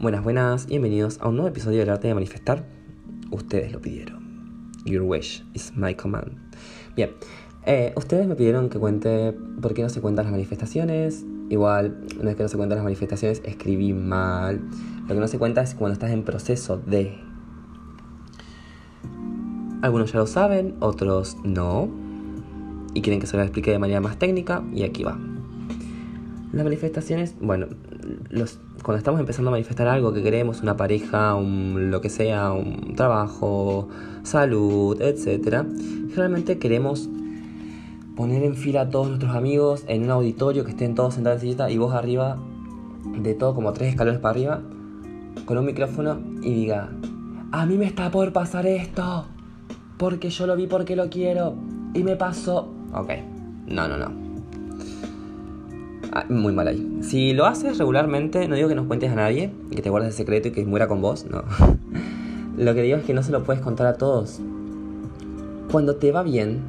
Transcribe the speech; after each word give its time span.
Buenas, 0.00 0.24
buenas, 0.24 0.66
bienvenidos 0.66 1.18
a 1.20 1.28
un 1.28 1.36
nuevo 1.36 1.50
episodio 1.50 1.80
del 1.80 1.90
arte 1.90 2.08
de 2.08 2.14
manifestar. 2.14 2.64
Ustedes 3.30 3.70
lo 3.70 3.82
pidieron. 3.82 4.72
Your 4.86 5.02
wish 5.02 5.44
is 5.52 5.76
my 5.76 5.94
command. 5.94 6.38
Bien, 6.96 7.10
eh, 7.66 7.92
ustedes 7.96 8.26
me 8.26 8.34
pidieron 8.34 8.70
que 8.70 8.78
cuente 8.78 9.36
por 9.60 9.74
qué 9.74 9.82
no 9.82 9.90
se 9.90 10.00
cuentan 10.00 10.24
las 10.24 10.32
manifestaciones. 10.32 11.26
Igual, 11.50 12.00
no 12.18 12.30
es 12.30 12.34
que 12.34 12.42
no 12.42 12.48
se 12.48 12.56
cuentan 12.56 12.76
las 12.78 12.84
manifestaciones, 12.84 13.42
escribí 13.44 13.92
mal. 13.92 14.62
Lo 15.02 15.08
que 15.08 15.20
no 15.20 15.28
se 15.28 15.38
cuenta 15.38 15.60
es 15.60 15.74
cuando 15.74 15.92
estás 15.92 16.12
en 16.12 16.24
proceso 16.24 16.78
de. 16.78 17.18
Algunos 19.82 20.14
ya 20.14 20.20
lo 20.20 20.26
saben, 20.26 20.76
otros 20.80 21.36
no. 21.44 21.90
Y 22.94 23.02
quieren 23.02 23.20
que 23.20 23.26
se 23.26 23.36
lo 23.36 23.42
explique 23.42 23.70
de 23.70 23.78
manera 23.78 24.00
más 24.00 24.18
técnica, 24.18 24.64
y 24.72 24.84
aquí 24.84 25.04
va. 25.04 25.18
Las 26.52 26.64
manifestaciones, 26.64 27.36
bueno, 27.40 27.66
los, 28.28 28.58
cuando 28.82 28.98
estamos 28.98 29.20
empezando 29.20 29.50
a 29.50 29.52
manifestar 29.52 29.86
algo 29.86 30.12
que 30.12 30.22
queremos, 30.22 30.62
una 30.62 30.76
pareja, 30.76 31.36
un, 31.36 31.90
lo 31.90 32.00
que 32.00 32.08
sea, 32.08 32.52
un 32.52 32.94
trabajo, 32.96 33.88
salud, 34.24 35.00
etc., 35.00 35.64
generalmente 36.08 36.58
queremos 36.58 37.08
poner 38.16 38.42
en 38.42 38.56
fila 38.56 38.82
a 38.82 38.90
todos 38.90 39.08
nuestros 39.08 39.36
amigos 39.36 39.84
en 39.86 40.02
un 40.02 40.10
auditorio 40.10 40.64
que 40.64 40.72
estén 40.72 40.96
todos 40.96 41.14
sentados 41.14 41.36
en 41.36 41.40
sillita 41.42 41.70
y 41.70 41.78
vos 41.78 41.94
arriba, 41.94 42.38
de 43.16 43.34
todo 43.34 43.54
como 43.54 43.72
tres 43.72 43.90
escalones 43.90 44.20
para 44.20 44.32
arriba, 44.32 44.62
con 45.46 45.56
un 45.56 45.64
micrófono 45.64 46.20
y 46.42 46.52
diga, 46.52 46.90
a 47.52 47.64
mí 47.64 47.78
me 47.78 47.86
está 47.86 48.10
por 48.10 48.32
pasar 48.32 48.66
esto, 48.66 49.26
porque 49.98 50.30
yo 50.30 50.46
lo 50.46 50.56
vi 50.56 50.66
porque 50.66 50.96
lo 50.96 51.10
quiero 51.10 51.54
y 51.94 52.02
me 52.02 52.16
pasó. 52.16 52.68
Ok, 52.92 53.10
no, 53.68 53.86
no, 53.86 53.96
no. 53.96 54.29
Ah, 56.12 56.24
muy 56.28 56.52
mal 56.52 56.66
ahí. 56.66 56.98
Si 57.02 57.32
lo 57.32 57.46
haces 57.46 57.78
regularmente, 57.78 58.48
no 58.48 58.56
digo 58.56 58.68
que 58.68 58.74
nos 58.74 58.86
cuentes 58.86 59.12
a 59.12 59.14
nadie, 59.14 59.52
que 59.70 59.80
te 59.80 59.90
guardes 59.90 60.08
el 60.08 60.14
secreto 60.14 60.48
y 60.48 60.50
que 60.50 60.64
muera 60.64 60.88
con 60.88 61.00
vos, 61.00 61.24
no. 61.30 61.44
lo 62.56 62.74
que 62.74 62.82
digo 62.82 62.96
es 62.96 63.04
que 63.04 63.14
no 63.14 63.22
se 63.22 63.30
lo 63.30 63.44
puedes 63.44 63.62
contar 63.62 63.86
a 63.86 63.94
todos. 63.94 64.40
Cuando 65.70 65.96
te 65.96 66.10
va 66.10 66.24
bien, 66.24 66.62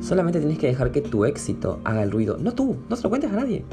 solamente 0.00 0.38
tienes 0.38 0.58
que 0.58 0.68
dejar 0.68 0.92
que 0.92 1.00
tu 1.00 1.24
éxito 1.24 1.80
haga 1.82 2.04
el 2.04 2.12
ruido. 2.12 2.38
No 2.38 2.52
tú, 2.52 2.76
no 2.88 2.94
se 2.94 3.02
lo 3.02 3.08
cuentes 3.08 3.32
a 3.32 3.34
nadie. 3.34 3.64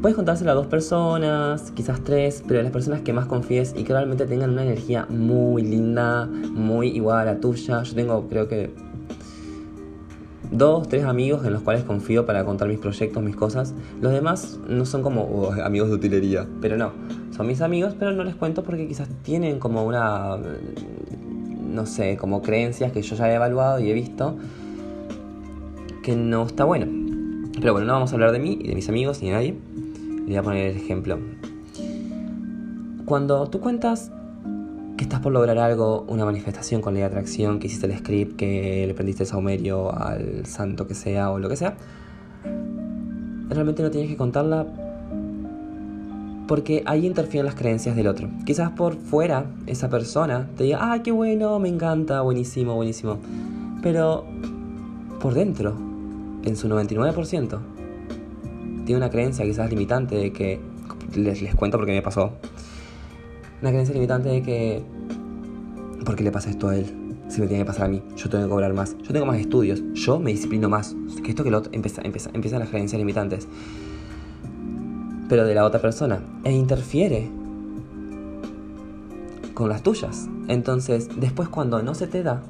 Puedes 0.00 0.14
contárselo 0.14 0.52
a 0.52 0.54
dos 0.54 0.68
personas, 0.68 1.72
quizás 1.72 2.02
tres, 2.04 2.44
pero 2.46 2.62
las 2.62 2.70
personas 2.70 3.00
que 3.02 3.12
más 3.12 3.26
confíes 3.26 3.74
y 3.76 3.82
que 3.82 3.92
realmente 3.92 4.26
tengan 4.26 4.50
una 4.50 4.62
energía 4.62 5.06
muy 5.10 5.62
linda, 5.62 6.26
muy 6.26 6.88
igual 6.88 7.18
a 7.18 7.34
la 7.34 7.40
tuya. 7.40 7.82
Yo 7.82 7.94
tengo, 7.96 8.28
creo 8.28 8.46
que 8.46 8.72
dos, 10.50 10.88
tres 10.88 11.04
amigos 11.04 11.44
en 11.44 11.52
los 11.52 11.62
cuales 11.62 11.84
confío 11.84 12.26
para 12.26 12.44
contar 12.44 12.68
mis 12.68 12.78
proyectos, 12.78 13.22
mis 13.22 13.36
cosas. 13.36 13.74
Los 14.00 14.12
demás 14.12 14.58
no 14.68 14.84
son 14.84 15.02
como 15.02 15.22
oh, 15.22 15.52
amigos 15.62 15.88
de 15.88 15.94
utilería, 15.94 16.46
pero 16.60 16.76
no, 16.76 16.92
son 17.36 17.46
mis 17.46 17.60
amigos, 17.60 17.94
pero 17.98 18.12
no 18.12 18.24
les 18.24 18.34
cuento 18.34 18.62
porque 18.62 18.86
quizás 18.86 19.08
tienen 19.22 19.58
como 19.58 19.84
una, 19.84 20.36
no 21.72 21.86
sé, 21.86 22.16
como 22.16 22.42
creencias 22.42 22.92
que 22.92 23.02
yo 23.02 23.16
ya 23.16 23.30
he 23.30 23.34
evaluado 23.34 23.80
y 23.80 23.90
he 23.90 23.94
visto 23.94 24.36
que 26.02 26.16
no 26.16 26.46
está 26.46 26.64
bueno. 26.64 26.86
Pero 27.60 27.72
bueno, 27.72 27.86
no 27.86 27.92
vamos 27.92 28.12
a 28.12 28.14
hablar 28.14 28.32
de 28.32 28.38
mí 28.38 28.58
y 28.60 28.68
de 28.68 28.74
mis 28.74 28.88
amigos 28.88 29.20
ni 29.20 29.28
de 29.28 29.34
nadie. 29.34 29.54
Le 30.20 30.26
voy 30.26 30.36
a 30.36 30.42
poner 30.42 30.70
el 30.70 30.76
ejemplo. 30.76 31.18
Cuando 33.04 33.48
tú 33.48 33.60
cuentas 33.60 34.12
que 35.00 35.04
estás 35.04 35.20
por 35.20 35.32
lograr 35.32 35.56
algo, 35.56 36.04
una 36.08 36.26
manifestación 36.26 36.82
con 36.82 36.92
la 36.92 37.00
de 37.00 37.06
atracción, 37.06 37.58
que 37.58 37.68
hiciste 37.68 37.86
el 37.86 37.96
script, 37.96 38.36
que 38.36 38.84
le 38.86 38.92
prendiste 38.92 39.22
el 39.22 39.30
saumerio 39.30 39.90
al 39.96 40.44
santo 40.44 40.86
que 40.86 40.94
sea 40.94 41.30
o 41.30 41.38
lo 41.38 41.48
que 41.48 41.56
sea, 41.56 41.74
realmente 43.48 43.82
no 43.82 43.90
tienes 43.90 44.10
que 44.10 44.18
contarla 44.18 44.66
porque 46.46 46.82
ahí 46.84 47.06
interfieren 47.06 47.46
las 47.46 47.54
creencias 47.54 47.96
del 47.96 48.08
otro. 48.08 48.28
Quizás 48.44 48.72
por 48.72 48.94
fuera 48.94 49.46
esa 49.66 49.88
persona 49.88 50.50
te 50.58 50.64
diga, 50.64 50.92
ah, 50.92 51.02
qué 51.02 51.12
bueno, 51.12 51.58
me 51.58 51.70
encanta, 51.70 52.20
buenísimo, 52.20 52.74
buenísimo. 52.74 53.16
Pero 53.82 54.26
por 55.18 55.32
dentro, 55.32 55.78
en 56.44 56.56
su 56.58 56.68
99%, 56.68 57.58
tiene 58.84 58.98
una 58.98 59.08
creencia 59.08 59.46
quizás 59.46 59.70
limitante 59.70 60.16
de 60.16 60.30
que, 60.30 60.60
les, 61.16 61.40
les 61.40 61.54
cuento 61.54 61.78
porque 61.78 61.92
me 61.92 62.02
pasó, 62.02 62.34
una 63.60 63.70
creencia 63.70 63.94
limitante 63.94 64.28
de 64.28 64.42
que, 64.42 64.82
¿por 66.04 66.16
qué 66.16 66.24
le 66.24 66.32
pasa 66.32 66.50
esto 66.50 66.68
a 66.68 66.76
él? 66.76 66.86
Si 67.28 67.40
me 67.40 67.46
tiene 67.46 67.62
que 67.62 67.66
pasar 67.66 67.86
a 67.86 67.88
mí, 67.88 68.02
yo 68.16 68.28
tengo 68.28 68.44
que 68.44 68.50
cobrar 68.50 68.72
más, 68.72 68.96
yo 68.98 69.12
tengo 69.12 69.26
más 69.26 69.38
estudios, 69.38 69.82
yo 69.94 70.18
me 70.18 70.32
disciplino 70.32 70.68
más. 70.68 70.96
Que 71.22 71.30
esto 71.30 71.44
que 71.44 71.50
lo 71.50 71.58
otro, 71.58 71.70
empieza, 71.72 72.02
empieza, 72.02 72.30
empiezan 72.32 72.60
las 72.60 72.70
creencias 72.70 72.98
limitantes. 72.98 73.46
Pero 75.28 75.44
de 75.44 75.54
la 75.54 75.64
otra 75.64 75.80
persona, 75.80 76.20
e 76.42 76.52
interfiere 76.52 77.30
con 79.54 79.68
las 79.68 79.82
tuyas. 79.82 80.28
Entonces, 80.48 81.08
después 81.20 81.48
cuando 81.48 81.82
no 81.82 81.94
se 81.94 82.08
te 82.08 82.22
da, 82.22 82.42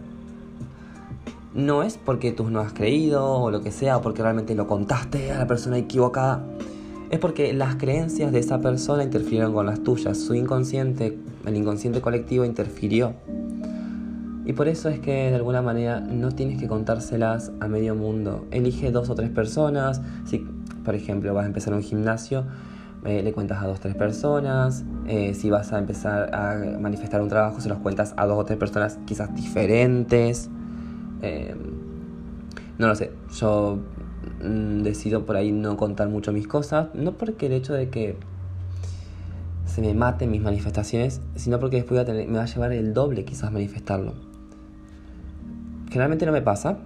no 1.54 1.82
es 1.82 1.98
porque 1.98 2.32
tú 2.32 2.48
no 2.48 2.60
has 2.60 2.72
creído 2.72 3.28
o 3.28 3.50
lo 3.50 3.60
que 3.60 3.72
sea, 3.72 3.98
o 3.98 4.02
porque 4.02 4.22
realmente 4.22 4.54
lo 4.54 4.66
contaste 4.66 5.32
a 5.32 5.38
la 5.38 5.46
persona 5.46 5.76
equivocada 5.76 6.42
es 7.10 7.18
porque 7.18 7.52
las 7.52 7.74
creencias 7.74 8.32
de 8.32 8.38
esa 8.38 8.60
persona 8.60 9.02
interfirieron 9.02 9.52
con 9.52 9.66
las 9.66 9.82
tuyas, 9.82 10.16
su 10.16 10.34
inconsciente, 10.34 11.18
el 11.44 11.56
inconsciente 11.56 12.00
colectivo 12.00 12.44
interfirió. 12.44 13.14
Y 14.46 14.52
por 14.52 14.68
eso 14.68 14.88
es 14.88 15.00
que 15.00 15.30
de 15.30 15.34
alguna 15.34 15.60
manera 15.60 16.00
no 16.00 16.30
tienes 16.32 16.58
que 16.58 16.68
contárselas 16.68 17.52
a 17.60 17.68
medio 17.68 17.94
mundo. 17.94 18.46
Elige 18.50 18.90
dos 18.90 19.10
o 19.10 19.14
tres 19.14 19.30
personas. 19.30 20.00
Si, 20.24 20.38
por 20.84 20.94
ejemplo, 20.94 21.34
vas 21.34 21.44
a 21.44 21.46
empezar 21.46 21.74
un 21.74 21.82
gimnasio, 21.82 22.44
eh, 23.04 23.22
le 23.22 23.32
cuentas 23.32 23.62
a 23.62 23.66
dos 23.66 23.78
o 23.78 23.80
tres 23.80 23.96
personas. 23.96 24.84
Eh, 25.06 25.34
si 25.34 25.50
vas 25.50 25.72
a 25.72 25.78
empezar 25.78 26.34
a 26.34 26.78
manifestar 26.80 27.22
un 27.22 27.28
trabajo, 27.28 27.60
se 27.60 27.68
los 27.68 27.78
cuentas 27.78 28.14
a 28.16 28.26
dos 28.26 28.38
o 28.38 28.44
tres 28.44 28.58
personas 28.58 28.98
quizás 29.04 29.34
diferentes. 29.34 30.48
Eh, 31.22 31.54
no 32.78 32.86
lo 32.88 32.94
sé. 32.94 33.12
Yo 33.34 33.78
Mm, 34.42 34.82
decido 34.82 35.26
por 35.26 35.36
ahí 35.36 35.52
no 35.52 35.76
contar 35.76 36.08
mucho 36.08 36.32
mis 36.32 36.46
cosas, 36.46 36.88
no 36.94 37.12
porque 37.12 37.46
el 37.46 37.52
hecho 37.52 37.74
de 37.74 37.90
que 37.90 38.16
se 39.66 39.82
me 39.82 39.92
maten 39.92 40.30
mis 40.30 40.40
manifestaciones, 40.40 41.20
sino 41.34 41.60
porque 41.60 41.76
después 41.76 42.06
me 42.08 42.38
va 42.38 42.42
a 42.42 42.46
llevar 42.46 42.72
el 42.72 42.94
doble 42.94 43.24
quizás 43.24 43.52
manifestarlo. 43.52 44.14
Generalmente 45.90 46.24
no 46.24 46.32
me 46.32 46.40
pasa, 46.40 46.78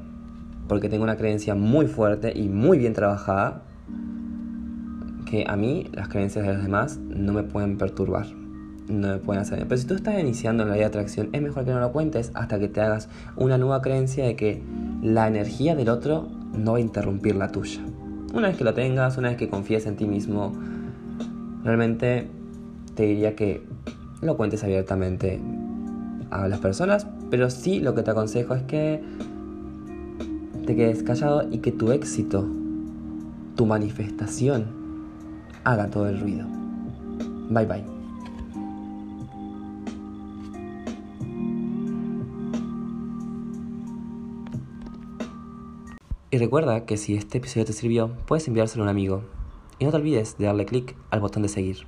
porque 0.68 0.88
tengo 0.88 1.04
una 1.04 1.16
creencia 1.16 1.54
muy 1.54 1.86
fuerte 1.86 2.32
y 2.34 2.48
muy 2.48 2.78
bien 2.78 2.92
trabajada, 2.92 3.62
que 5.30 5.44
a 5.46 5.56
mí 5.56 5.88
las 5.92 6.08
creencias 6.08 6.46
de 6.46 6.54
los 6.54 6.62
demás 6.62 6.98
no 6.98 7.32
me 7.32 7.44
pueden 7.44 7.78
perturbar, 7.78 8.26
no 8.88 9.08
me 9.08 9.18
pueden 9.18 9.42
hacer. 9.42 9.64
Pero 9.68 9.80
si 9.80 9.86
tú 9.86 9.94
estás 9.94 10.18
iniciando 10.18 10.64
en 10.64 10.70
la 10.70 10.74
vida 10.74 10.84
de 10.84 10.88
atracción, 10.88 11.28
es 11.32 11.40
mejor 11.40 11.64
que 11.64 11.70
no 11.70 11.80
lo 11.80 11.92
cuentes 11.92 12.32
hasta 12.34 12.58
que 12.58 12.68
te 12.68 12.80
hagas 12.80 13.08
una 13.36 13.58
nueva 13.58 13.80
creencia 13.80 14.24
de 14.24 14.34
que 14.34 14.62
la 15.02 15.28
energía 15.28 15.76
del 15.76 15.88
otro 15.88 16.43
no 16.56 16.78
interrumpir 16.78 17.36
la 17.36 17.50
tuya. 17.50 17.80
Una 18.32 18.48
vez 18.48 18.56
que 18.56 18.64
lo 18.64 18.74
tengas, 18.74 19.16
una 19.16 19.28
vez 19.28 19.36
que 19.36 19.48
confíes 19.48 19.86
en 19.86 19.96
ti 19.96 20.06
mismo, 20.06 20.52
realmente 21.62 22.28
te 22.94 23.04
diría 23.04 23.36
que 23.36 23.62
lo 24.20 24.36
cuentes 24.36 24.64
abiertamente 24.64 25.40
a 26.30 26.48
las 26.48 26.58
personas, 26.58 27.06
pero 27.30 27.50
sí 27.50 27.80
lo 27.80 27.94
que 27.94 28.02
te 28.02 28.10
aconsejo 28.10 28.54
es 28.54 28.62
que 28.62 29.02
te 30.66 30.74
quedes 30.74 31.02
callado 31.02 31.48
y 31.50 31.58
que 31.58 31.72
tu 31.72 31.92
éxito, 31.92 32.48
tu 33.54 33.66
manifestación, 33.66 34.66
haga 35.64 35.88
todo 35.88 36.08
el 36.08 36.20
ruido. 36.20 36.46
Bye 37.50 37.66
bye. 37.66 38.03
Y 46.34 46.38
recuerda 46.38 46.84
que 46.84 46.96
si 46.96 47.14
este 47.14 47.38
episodio 47.38 47.64
te 47.64 47.72
sirvió, 47.72 48.10
puedes 48.26 48.48
enviárselo 48.48 48.82
a 48.82 48.86
un 48.86 48.90
amigo. 48.90 49.22
Y 49.78 49.84
no 49.84 49.92
te 49.92 49.98
olvides 49.98 50.36
de 50.36 50.46
darle 50.46 50.66
clic 50.66 50.96
al 51.10 51.20
botón 51.20 51.44
de 51.44 51.48
seguir. 51.48 51.86